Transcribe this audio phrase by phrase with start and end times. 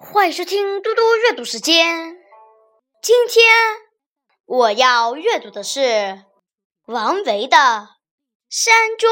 [0.00, 2.16] 欢迎收听嘟嘟阅读时间。
[3.02, 3.44] 今天
[4.46, 6.22] 我要阅读的是
[6.86, 7.56] 王维的
[8.48, 9.10] 《山中》。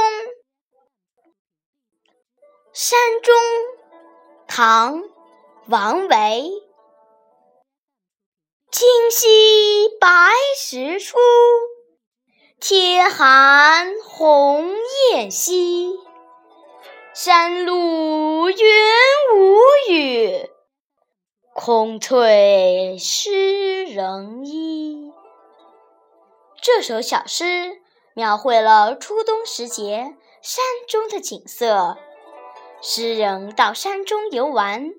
[2.72, 3.34] 山中，
[4.46, 5.02] 唐·
[5.66, 6.52] 王维。
[8.70, 11.18] 清溪白石出，
[12.60, 14.72] 天寒红
[15.10, 15.98] 雁西。
[17.12, 18.56] 山路云
[19.34, 19.58] 无
[19.90, 20.48] 雨。
[21.58, 25.10] 空翠湿人衣。
[26.60, 27.80] 这首小诗
[28.12, 31.96] 描绘了初冬时节山中的景色。
[32.82, 34.90] 诗人到山中游玩，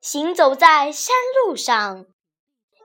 [0.00, 2.06] 行走在山路上，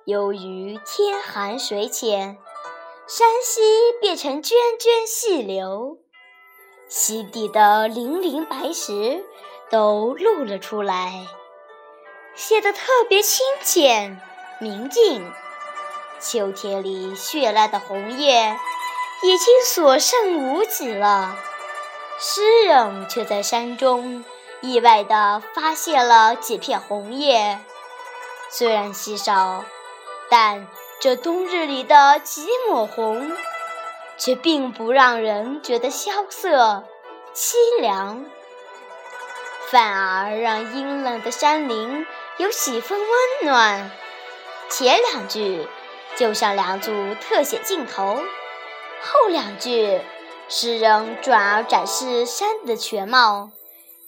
[0.05, 2.39] 由于天寒水浅，
[3.07, 3.61] 山溪
[4.01, 5.99] 变成涓涓细流，
[6.89, 9.23] 溪底的粼粼白石
[9.69, 11.27] 都露了出来。
[12.35, 14.19] 写得特别清浅
[14.59, 15.31] 明净。
[16.19, 18.57] 秋天里绚烂的红叶
[19.23, 21.35] 已经所剩无几了，
[22.19, 24.23] 诗人却在山中
[24.61, 27.59] 意外地发现了几片红叶。
[28.49, 29.65] 虽然稀少，
[30.29, 30.67] 但
[30.99, 33.31] 这冬日里的几抹红，
[34.17, 36.83] 却并不让人觉得萧瑟
[37.33, 38.25] 凄凉，
[39.71, 42.05] 反而让阴冷的山林。
[42.37, 43.09] 有几分温
[43.43, 43.91] 暖。
[44.69, 45.67] 前两句
[46.15, 48.19] 就像两组特写镜头，
[49.01, 50.01] 后两句
[50.47, 53.51] 诗人转而展示山的全貌。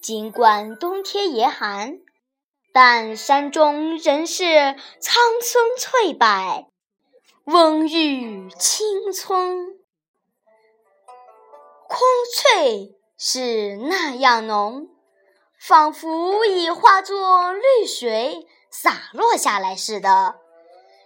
[0.02, 2.00] 尽管冬天严寒，
[2.74, 6.72] 但山中仍是苍松翠柏，
[7.44, 9.68] 温郁青葱。
[11.88, 12.00] 空
[12.34, 14.88] 翠是那样浓。
[15.66, 20.36] 仿佛已化作绿水洒落下来似的，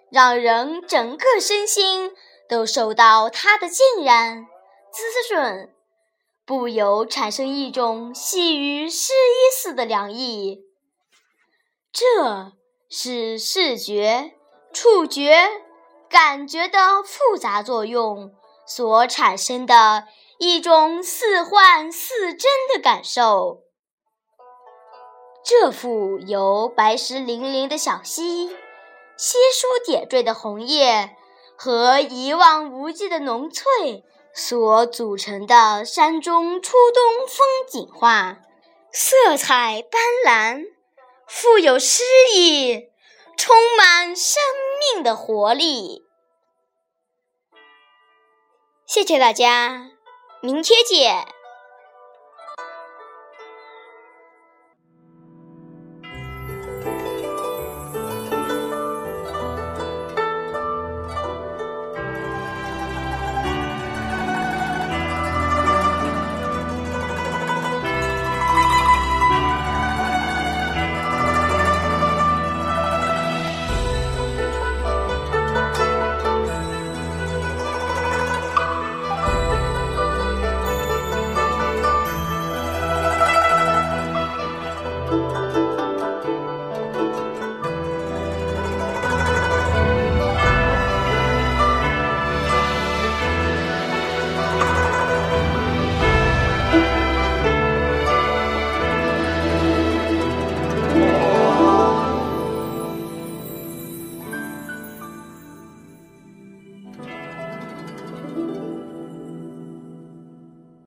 [0.09, 2.11] 让人整个身心
[2.49, 4.47] 都受到它的浸染
[4.91, 5.71] 滋润，
[6.43, 10.63] 不由产生一种细雨湿衣似的凉意。
[11.91, 12.53] 这
[12.89, 14.31] 是视觉、
[14.73, 15.49] 触觉、
[16.09, 18.33] 感觉的复杂作用
[18.65, 20.07] 所产生的
[20.39, 23.66] 一种似幻似真的感受。
[25.49, 28.49] 这幅由白石粼粼的小溪、
[29.15, 31.15] 稀疏点缀的红叶
[31.55, 34.03] 和一望无际的浓翠
[34.33, 38.39] 所组成的山中初冬风景画，
[38.91, 40.65] 色彩斑斓，
[41.25, 42.03] 富有诗
[42.35, 42.89] 意，
[43.37, 44.43] 充满生
[44.93, 46.03] 命的活力。
[48.85, 49.91] 谢谢大家，
[50.41, 51.36] 明天见。